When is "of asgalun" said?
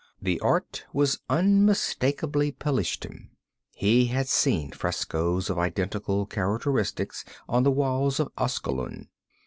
8.19-9.09